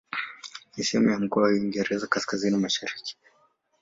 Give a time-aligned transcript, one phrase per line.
[0.77, 3.17] Ni sehemu ya mkoa wa Uingereza Kaskazini-Mashariki.